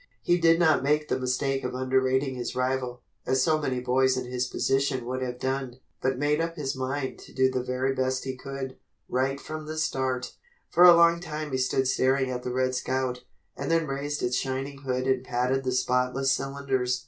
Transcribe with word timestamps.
He 0.23 0.39
did 0.39 0.57
not 0.57 0.81
make 0.81 1.09
the 1.09 1.19
mistake 1.19 1.63
of 1.63 1.75
underrating 1.75 2.33
his 2.33 2.55
rival, 2.55 3.03
as 3.27 3.43
so 3.43 3.59
many 3.59 3.79
boys 3.79 4.17
in 4.17 4.25
his 4.25 4.47
position 4.47 5.05
would 5.05 5.21
have 5.21 5.37
done, 5.37 5.75
but 6.01 6.17
made 6.17 6.41
up 6.41 6.55
his 6.55 6.75
mind 6.75 7.19
to 7.19 7.31
do 7.31 7.51
the 7.51 7.61
very 7.61 7.93
best 7.93 8.23
he 8.23 8.35
could, 8.35 8.77
right 9.07 9.39
from 9.39 9.67
the 9.67 9.77
start. 9.77 10.33
For 10.71 10.85
a 10.85 10.95
long 10.95 11.19
time 11.19 11.51
he 11.51 11.59
stood 11.59 11.87
staring 11.87 12.31
at 12.31 12.41
the 12.41 12.49
"Red 12.51 12.73
Scout," 12.73 13.25
and 13.55 13.69
then 13.69 13.85
raised 13.85 14.23
its 14.23 14.37
shining 14.37 14.79
hood 14.79 15.05
and 15.05 15.23
patted 15.23 15.63
the 15.63 15.71
spotless 15.71 16.31
cylinders. 16.31 16.99